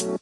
No, 0.00 0.18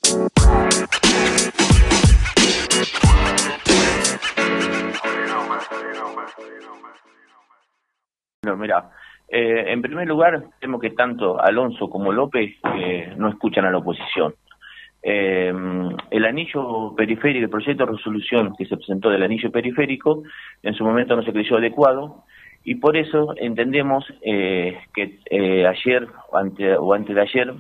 mira, 8.57 8.91
eh, 9.29 9.67
en 9.69 9.81
primer 9.81 10.09
lugar, 10.09 10.43
temo 10.61 10.81
que 10.81 10.91
tanto 10.91 11.41
Alonso 11.41 11.89
como 11.89 12.11
López 12.11 12.57
eh, 12.75 13.15
no 13.17 13.29
escuchan 13.29 13.67
a 13.67 13.71
la 13.71 13.79
oposición. 13.79 14.35
Eh, 15.01 15.53
el 16.11 16.25
anillo 16.25 16.93
periférico, 16.97 17.45
el 17.45 17.51
proyecto 17.51 17.87
de 17.87 17.93
resolución 17.93 18.57
que 18.57 18.67
se 18.67 18.77
presentó 18.77 19.11
del 19.11 19.23
anillo 19.23 19.53
periférico, 19.53 20.25
en 20.65 20.75
su 20.75 20.83
momento 20.83 21.15
no 21.15 21.23
se 21.23 21.33
creyó 21.33 21.57
adecuado 21.57 22.25
y 22.65 22.75
por 22.77 22.97
eso 22.97 23.35
entendemos 23.37 24.05
que 24.21 25.21
ayer 25.69 26.09
ante, 26.33 26.77
o 26.77 26.93
antes 26.93 27.15
de 27.15 27.23
ayer 27.23 27.55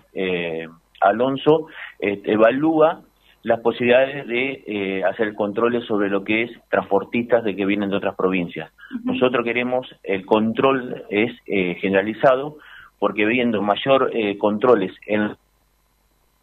Alonso 1.00 1.68
evalúa 2.00 3.02
las 3.42 3.60
posibilidades 3.60 4.26
de 4.26 4.64
eh, 4.66 5.04
hacer 5.04 5.34
controles 5.34 5.84
sobre 5.86 6.10
lo 6.10 6.24
que 6.24 6.42
es 6.42 6.50
transportistas 6.70 7.44
de 7.44 7.54
que 7.54 7.64
vienen 7.64 7.90
de 7.90 7.96
otras 7.96 8.16
provincias. 8.16 8.70
Nosotros 9.04 9.44
queremos 9.44 9.86
el 10.02 10.26
control 10.26 11.04
es 11.08 11.32
eh, 11.46 11.76
generalizado 11.80 12.56
porque 12.98 13.26
viendo 13.26 13.62
mayor 13.62 14.10
eh, 14.12 14.36
controles 14.38 14.92
en 15.06 15.36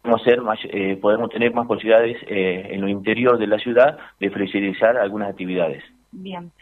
podemos, 0.02 0.58
eh, 0.64 0.96
podemos 1.00 1.30
tener 1.30 1.52
más 1.52 1.66
posibilidades 1.66 2.16
en 2.28 2.80
lo 2.80 2.88
interior 2.88 3.38
de 3.38 3.48
la 3.48 3.58
ciudad 3.58 3.98
de 4.20 4.30
flexibilizar 4.30 4.96
algunas 4.96 5.30
actividades. 5.30 5.82
Bien. 6.12 6.52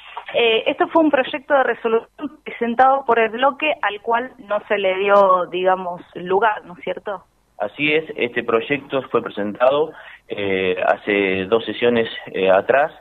esto 0.66 0.88
fue 0.88 1.04
un 1.04 1.10
proyecto 1.10 1.52
de 1.52 1.62
resolución 1.62 2.08
presentado 2.42 3.04
por 3.04 3.18
el 3.18 3.28
bloque 3.28 3.70
al 3.82 4.00
cual 4.00 4.32
no 4.48 4.60
se 4.66 4.78
le 4.78 4.96
dio, 4.96 5.46
digamos, 5.52 6.00
lugar, 6.14 6.64
¿no 6.64 6.72
es 6.72 6.82
cierto? 6.82 7.22
Así 7.58 7.92
es, 7.92 8.04
este 8.16 8.42
proyecto 8.42 9.02
fue 9.10 9.22
presentado 9.22 9.92
eh, 10.26 10.74
hace 10.86 11.44
dos 11.44 11.64
sesiones 11.64 12.08
eh, 12.32 12.50
atrás. 12.50 12.92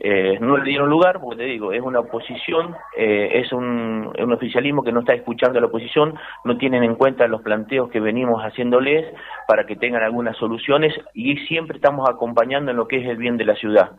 Eh, 0.00 0.36
no 0.40 0.56
le 0.56 0.64
dieron 0.64 0.90
lugar, 0.90 1.20
porque 1.20 1.36
te 1.36 1.44
digo, 1.44 1.72
es 1.72 1.80
una 1.80 2.00
oposición, 2.00 2.74
es 2.96 3.52
un, 3.52 4.12
un, 4.18 4.32
oficialismo 4.32 4.82
que 4.82 4.92
no 4.92 5.00
está 5.00 5.14
escuchando 5.14 5.58
a 5.58 5.60
la 5.60 5.68
oposición, 5.68 6.14
no 6.44 6.58
tienen 6.58 6.82
en 6.82 6.96
cuenta 6.96 7.26
los 7.26 7.42
planteos 7.42 7.88
que 7.88 8.00
venimos 8.00 8.42
haciéndoles 8.42 9.14
para 9.46 9.64
que 9.64 9.76
tengan 9.76 10.02
algunas 10.02 10.36
soluciones 10.36 10.92
y 11.14 11.36
siempre 11.46 11.76
estamos 11.76 12.08
acompañando 12.08 12.72
en 12.72 12.76
lo 12.76 12.88
que 12.88 12.96
es 12.96 13.08
el 13.08 13.16
bien 13.16 13.36
de 13.36 13.44
la 13.44 13.54
ciudad. 13.54 13.92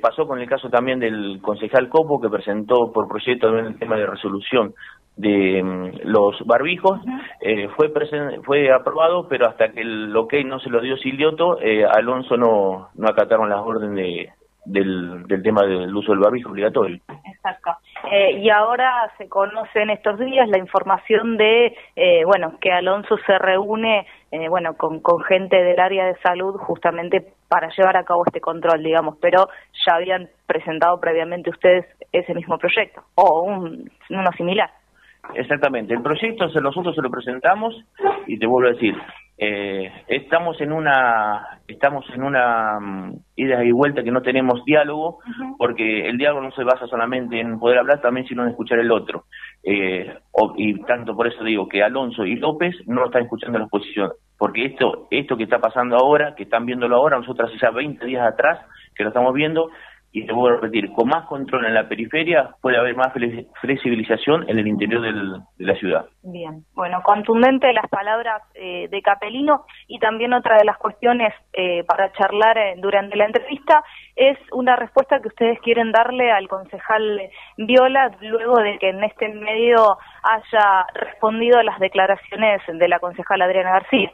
pasó 0.00 0.26
con 0.26 0.40
el 0.40 0.48
caso 0.48 0.70
también 0.70 1.00
del 1.00 1.40
concejal 1.42 1.88
Copo, 1.88 2.20
que 2.20 2.28
presentó 2.28 2.90
por 2.92 3.08
proyecto 3.08 3.56
el 3.58 3.78
tema 3.78 3.96
de 3.96 4.06
resolución 4.06 4.74
de 5.20 5.62
mm, 5.62 6.08
los 6.08 6.36
barbijos 6.46 7.00
eh, 7.40 7.68
fue 7.76 7.92
fue 8.44 8.72
aprobado 8.72 9.28
pero 9.28 9.46
hasta 9.46 9.70
que 9.70 9.80
el 9.80 10.16
ok 10.16 10.34
no 10.46 10.58
se 10.60 10.70
lo 10.70 10.80
dio 10.80 10.96
Silioto 10.96 11.60
eh, 11.60 11.84
Alonso 11.84 12.36
no 12.36 12.88
no 12.94 13.08
acataron 13.08 13.50
las 13.50 13.60
órdenes 13.60 14.30
del, 14.64 15.26
del 15.26 15.42
tema 15.42 15.62
del 15.62 15.94
uso 15.96 16.12
del 16.12 16.20
barbijo 16.20 16.50
obligatorio. 16.50 17.00
Exacto. 17.24 17.70
Eh, 18.12 18.38
y 18.40 18.50
ahora 18.50 19.10
se 19.16 19.26
conoce 19.26 19.80
en 19.80 19.88
estos 19.90 20.18
días 20.18 20.48
la 20.48 20.58
información 20.58 21.38
de 21.38 21.74
bueno 22.26 22.58
que 22.60 22.70
Alonso 22.70 23.16
se 23.26 23.38
reúne 23.38 24.06
bueno 24.48 24.74
con, 24.76 25.00
con 25.00 25.22
gente 25.22 25.56
del 25.56 25.80
área 25.80 26.06
de 26.06 26.16
salud 26.16 26.56
justamente 26.56 27.32
para 27.48 27.68
llevar 27.76 27.96
a 27.96 28.04
cabo 28.04 28.22
este 28.26 28.40
control 28.40 28.82
digamos 28.82 29.16
pero 29.20 29.48
ya 29.86 29.96
habían 29.96 30.28
presentado 30.46 31.00
previamente 31.00 31.50
ustedes 31.50 31.86
ese 32.12 32.34
mismo 32.34 32.58
proyecto 32.58 33.02
o 33.14 33.42
un, 33.42 33.90
uno 34.10 34.32
similar 34.36 34.70
Exactamente, 35.34 35.94
el 35.94 36.02
proyecto 36.02 36.48
nosotros 36.60 36.94
se 36.94 37.02
lo 37.02 37.10
presentamos 37.10 37.74
y 38.26 38.38
te 38.38 38.46
vuelvo 38.46 38.68
a 38.68 38.72
decir, 38.72 38.94
eh, 39.42 39.90
estamos 40.06 40.60
en 40.60 40.70
una 40.70 41.60
estamos 41.66 42.04
en 42.12 42.22
una 42.22 42.78
mm, 42.78 43.14
ida 43.36 43.64
y 43.64 43.72
vuelta 43.72 44.02
que 44.02 44.10
no 44.10 44.20
tenemos 44.20 44.62
diálogo 44.66 45.20
porque 45.56 46.06
el 46.10 46.18
diálogo 46.18 46.42
no 46.42 46.50
se 46.50 46.62
basa 46.62 46.86
solamente 46.86 47.40
en 47.40 47.58
poder 47.58 47.78
hablar, 47.78 48.02
también 48.02 48.26
sino 48.26 48.42
en 48.42 48.50
escuchar 48.50 48.80
el 48.80 48.90
otro. 48.90 49.24
Eh, 49.62 50.14
y 50.56 50.82
tanto 50.82 51.16
por 51.16 51.26
eso 51.26 51.42
digo 51.42 51.66
que 51.68 51.82
Alonso 51.82 52.26
y 52.26 52.36
López 52.36 52.74
no 52.86 53.06
están 53.06 53.22
escuchando 53.22 53.58
la 53.58 53.64
oposición, 53.64 54.10
porque 54.36 54.66
esto 54.66 55.08
esto 55.10 55.38
que 55.38 55.44
está 55.44 55.58
pasando 55.58 55.96
ahora, 55.96 56.34
que 56.34 56.42
están 56.42 56.66
viéndolo 56.66 56.96
ahora, 56.96 57.16
nosotros 57.16 57.48
hace 57.48 57.58
ya 57.62 57.70
20 57.70 58.04
días 58.04 58.26
atrás 58.26 58.58
que 58.94 59.04
lo 59.04 59.08
estamos 59.08 59.32
viendo, 59.32 59.70
y 60.12 60.26
te 60.26 60.32
voy 60.32 60.50
a 60.50 60.54
repetir, 60.54 60.92
con 60.92 61.08
más 61.08 61.26
control 61.26 61.66
en 61.66 61.74
la 61.74 61.88
periferia 61.88 62.54
puede 62.60 62.76
haber 62.76 62.96
más 62.96 63.12
flexibilización 63.60 64.48
en 64.48 64.58
el 64.58 64.66
interior 64.66 65.02
de 65.02 65.64
la 65.64 65.74
ciudad. 65.76 66.06
Bien, 66.22 66.64
bueno, 66.74 67.00
contundente 67.02 67.72
las 67.72 67.88
palabras 67.88 68.42
eh, 68.54 68.88
de 68.88 69.02
Capelino 69.02 69.64
y 69.86 69.98
también 69.98 70.32
otra 70.32 70.58
de 70.58 70.64
las 70.64 70.78
cuestiones 70.78 71.32
eh, 71.52 71.84
para 71.84 72.12
charlar 72.12 72.58
eh, 72.58 72.74
durante 72.78 73.16
la 73.16 73.26
entrevista 73.26 73.84
es 74.16 74.36
una 74.52 74.76
respuesta 74.76 75.20
que 75.20 75.28
ustedes 75.28 75.60
quieren 75.60 75.92
darle 75.92 76.30
al 76.32 76.48
concejal 76.48 77.20
Viola 77.56 78.10
luego 78.20 78.56
de 78.58 78.78
que 78.78 78.90
en 78.90 79.04
este 79.04 79.28
medio 79.28 79.96
haya 80.22 80.86
respondido 80.94 81.58
a 81.58 81.62
las 81.62 81.78
declaraciones 81.78 82.60
de 82.66 82.88
la 82.88 82.98
concejal 82.98 83.42
Adriana 83.42 83.72
García. 83.72 84.12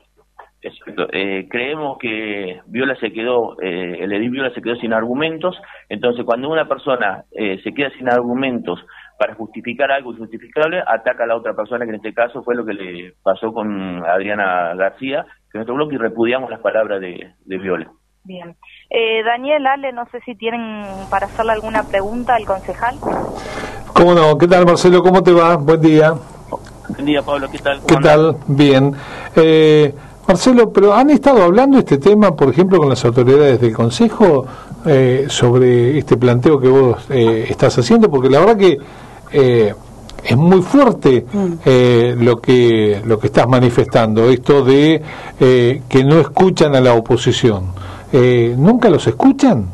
Eh, 0.63 1.47
creemos 1.51 1.99
que 1.99 2.61
Viola 2.67 2.97
se 2.97 3.13
quedó, 3.13 3.61
eh, 3.61 3.99
el 4.01 4.13
edil 4.13 4.31
Viola 4.31 4.53
se 4.55 4.63
quedó 4.63 4.75
sin 4.77 4.93
argumentos, 4.93 5.57
entonces 5.89 6.25
cuando 6.25 6.49
una 6.49 6.67
persona 6.67 7.25
eh, 7.31 7.61
se 7.63 7.73
queda 7.73 7.91
sin 7.91 8.09
argumentos 8.09 8.81
para 9.19 9.35
justificar 9.35 9.91
algo 9.91 10.13
injustificable, 10.13 10.83
ataca 10.87 11.25
a 11.25 11.27
la 11.27 11.37
otra 11.37 11.55
persona, 11.55 11.85
que 11.85 11.91
en 11.91 11.97
este 11.97 12.15
caso 12.15 12.43
fue 12.43 12.55
lo 12.55 12.65
que 12.65 12.75
le 12.75 13.15
pasó 13.23 13.53
con 13.53 14.05
Adriana 14.05 14.75
García, 14.75 15.27
que 15.51 15.59
nuestro 15.59 15.75
bloque 15.75 15.95
y 15.95 15.99
repudiamos 15.99 16.51
las 16.51 16.61
palabras 16.61 17.01
de, 17.01 17.33
Viola. 17.45 17.91
Bien. 18.25 18.57
Eh, 18.91 19.23
Daniel, 19.23 19.67
Ale, 19.67 19.93
no 19.93 20.05
sé 20.07 20.21
si 20.25 20.35
tienen 20.35 20.85
para 21.11 21.27
hacerle 21.27 21.53
alguna 21.53 21.85
pregunta 21.85 22.35
al 22.35 22.45
concejal. 22.45 22.97
¿Cómo 23.95 24.15
no? 24.15 24.37
¿Qué 24.37 24.49
tal, 24.49 24.67
Marcelo? 24.67 25.01
¿Cómo 25.01 25.23
te 25.23 25.33
va? 25.33 25.57
Buen 25.57 25.81
día. 25.81 26.13
Buen 26.89 27.07
día, 27.07 27.23
Pablo. 27.23 27.49
¿Qué 27.51 27.59
tal? 27.59 27.81
¿Qué 27.87 27.97
tal? 27.97 28.37
Bien. 28.49 28.93
Eh, 29.37 29.95
Marcelo, 30.27 30.73
pero 30.73 30.93
¿han 30.93 31.11
estado 31.11 31.43
hablando 31.45 31.79
este 31.79 31.99
tema, 31.99 32.35
por 32.35 32.49
ejemplo, 32.49 32.79
con 32.79 32.89
las 32.89 33.05
autoridades 33.05 33.61
del 33.61 33.73
Consejo 33.73 34.45
eh, 34.85 35.27
sobre 35.29 35.99
este 35.99 36.17
planteo 36.17 36.59
que 36.59 36.69
vos 36.69 37.05
eh, 37.11 37.47
estás 37.49 37.79
haciendo? 37.79 38.11
Porque 38.11 38.29
la 38.29 38.41
verdad 38.41 38.57
que 38.57 38.77
eh, 39.33 39.73
es 40.25 40.37
muy 40.37 40.63
fuerte 40.63 41.25
mm. 41.33 42.25
lo 42.25 42.41
que 42.41 43.01
lo 43.05 43.21
que 43.21 43.29
estás 43.29 43.47
manifestando, 43.47 44.29
esto 44.29 44.65
de 44.65 45.01
que 45.39 46.05
no 46.05 46.19
escuchan 46.19 46.75
a 46.75 46.81
la 46.81 46.95
oposición. 46.95 47.67
¿Nunca 48.57 48.91
los 48.91 49.07
escuchan? 49.07 49.67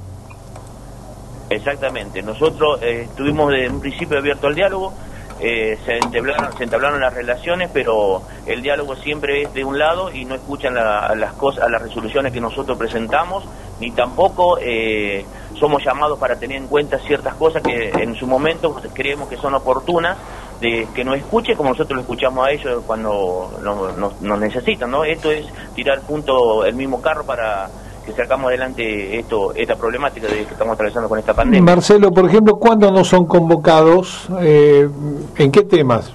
Exactamente. 1.48 2.22
Nosotros 2.22 2.82
estuvimos 2.82 3.50
de 3.52 3.70
un 3.70 3.80
principio 3.80 4.18
abierto 4.18 4.46
al 4.48 4.54
diálogo 4.54 4.92
eh, 5.44 5.76
se, 5.84 5.96
entablaron, 5.96 6.56
se 6.56 6.62
entablaron 6.62 7.00
las 7.00 7.12
relaciones, 7.12 7.68
pero 7.72 8.22
el 8.46 8.62
diálogo 8.62 8.94
siempre 8.94 9.42
es 9.42 9.52
de 9.52 9.64
un 9.64 9.76
lado 9.76 10.12
y 10.12 10.24
no 10.24 10.36
escuchan 10.36 10.74
las 10.74 11.32
cosas, 11.32 11.68
las 11.68 11.82
resoluciones 11.82 12.32
que 12.32 12.40
nosotros 12.40 12.78
presentamos, 12.78 13.44
ni 13.80 13.90
tampoco 13.90 14.58
eh, 14.60 15.26
somos 15.58 15.84
llamados 15.84 16.18
para 16.20 16.36
tener 16.36 16.58
en 16.58 16.68
cuenta 16.68 16.98
ciertas 17.00 17.34
cosas 17.34 17.60
que 17.60 17.90
en 17.90 18.14
su 18.14 18.28
momento 18.28 18.80
creemos 18.94 19.28
que 19.28 19.36
son 19.36 19.54
oportunas 19.54 20.16
de 20.60 20.86
que 20.94 21.04
nos 21.04 21.16
escuche 21.16 21.56
como 21.56 21.70
nosotros 21.70 21.96
lo 21.96 22.02
escuchamos 22.02 22.46
a 22.46 22.52
ellos 22.52 22.84
cuando 22.86 23.50
nos, 24.20 24.38
necesitan, 24.38 24.92
¿no? 24.92 25.02
Esto 25.02 25.32
es 25.32 25.44
tirar 25.74 26.02
junto 26.06 26.64
el 26.64 26.76
mismo 26.76 27.02
carro 27.02 27.24
para 27.26 27.68
que 28.04 28.12
sacamos 28.12 28.48
adelante 28.48 29.18
esto 29.18 29.52
esta 29.54 29.76
problemática 29.76 30.26
de 30.26 30.44
que 30.44 30.52
estamos 30.52 30.74
atravesando 30.74 31.08
con 31.08 31.18
esta 31.18 31.34
pandemia. 31.34 31.62
Marcelo, 31.62 32.10
por 32.10 32.26
ejemplo, 32.26 32.56
¿cuándo 32.56 32.90
no 32.90 33.04
son 33.04 33.26
convocados? 33.26 34.28
Eh, 34.40 34.88
¿En 35.36 35.52
qué 35.52 35.62
temas? 35.62 36.12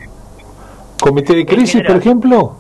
¿Comité 1.02 1.36
de 1.36 1.46
crisis, 1.46 1.81
por 1.86 1.96
ejemplo? 1.96 2.56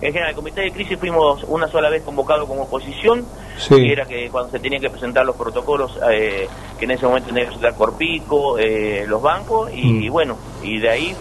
En 0.00 0.12
general, 0.12 0.30
el 0.30 0.36
comité 0.36 0.60
de 0.60 0.72
crisis 0.72 0.98
fuimos 0.98 1.42
una 1.44 1.68
sola 1.68 1.88
vez 1.88 2.02
convocados 2.02 2.46
como 2.46 2.64
oposición, 2.64 3.24
que 3.66 3.92
era 3.92 4.04
que 4.04 4.28
cuando 4.30 4.50
se 4.50 4.58
tenían 4.58 4.82
que 4.82 4.90
presentar 4.90 5.24
los 5.24 5.36
protocolos, 5.36 5.98
eh, 6.12 6.46
que 6.78 6.84
en 6.84 6.90
ese 6.90 7.06
momento 7.06 7.28
tenían 7.28 7.46
que 7.46 7.52
presentar 7.52 7.78
Corpico, 7.78 8.58
eh, 8.58 9.06
los 9.08 9.22
bancos, 9.22 9.70
y, 9.72 10.08
mm. 10.08 10.12
bueno, 10.12 10.36
y 10.62 10.78
de 10.80 10.90
ahí 10.90 11.16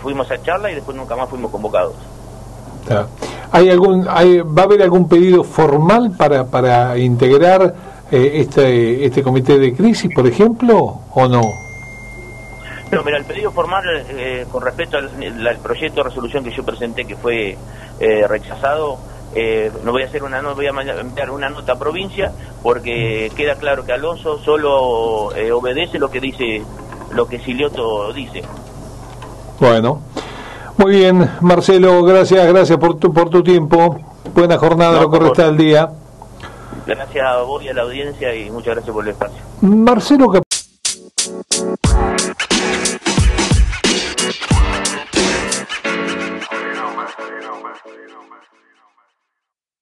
fuimos 0.00 0.30
a 0.30 0.40
charla 0.40 0.70
y 0.70 0.76
después 0.76 0.96
nunca 0.96 1.16
más 1.16 1.28
fuimos 1.28 1.50
convocados. 1.50 1.94
¿Hay 3.52 3.68
algún, 3.68 4.06
¿Va 4.06 4.62
a 4.62 4.64
haber 4.64 4.82
algún 4.82 5.08
pedido 5.08 5.42
formal 5.42 6.12
para, 6.16 6.46
para 6.46 6.96
integrar 6.98 7.74
eh, 8.10 8.30
este, 8.34 9.04
este 9.04 9.22
comité 9.22 9.58
de 9.58 9.74
crisis, 9.74 10.10
por 10.14 10.26
ejemplo, 10.26 11.00
o 11.12 11.28
no? 11.28 11.42
No, 12.92 13.04
mira, 13.04 13.18
el 13.18 13.24
pedido 13.24 13.50
formal 13.50 13.84
eh, 14.10 14.46
con 14.50 14.62
respecto 14.62 14.98
al, 14.98 15.56
proyecto 15.62 16.02
de 16.02 16.08
resolución 16.08 16.44
que 16.44 16.50
yo 16.50 16.64
presenté, 16.64 17.04
que 17.04 17.16
fue 17.16 17.56
eh, 17.98 18.26
rechazado, 18.28 18.98
no 19.84 19.92
voy 19.92 20.02
a 20.02 20.06
hacer 20.06 20.24
una 20.24 20.42
no 20.42 20.56
voy 20.56 20.66
a 20.66 20.70
enviar 20.70 21.30
una 21.30 21.48
nota 21.48 21.74
a 21.74 21.78
provincia 21.78 22.32
porque 22.64 23.30
queda 23.36 23.54
claro 23.54 23.86
que 23.86 23.92
Alonso 23.92 24.40
solo 24.40 25.26
obedece 25.54 26.00
lo 26.00 26.10
que 26.10 26.18
dice 26.18 26.64
lo 27.12 27.28
que 27.28 27.38
Silioto 27.38 28.12
dice. 28.12 28.42
Bueno, 29.60 30.00
muy 30.80 30.92
bien, 30.96 31.30
Marcelo, 31.42 32.02
gracias, 32.02 32.46
gracias 32.48 32.78
por 32.78 32.98
tu, 32.98 33.12
por 33.12 33.28
tu 33.28 33.42
tiempo. 33.42 33.98
Buena 34.34 34.56
jornada, 34.56 35.00
No, 35.00 35.08
lo 35.08 35.18
resta 35.18 35.46
del 35.46 35.58
día. 35.58 35.90
Gracias 36.86 37.26
a 37.26 37.42
vos 37.42 37.62
y 37.62 37.68
a 37.68 37.74
la 37.74 37.82
audiencia 37.82 38.34
y 38.34 38.50
muchas 38.50 38.74
gracias 38.74 38.94
por 38.94 39.04
el 39.04 39.10
espacio. 39.10 39.38
Marcelo 39.60 40.30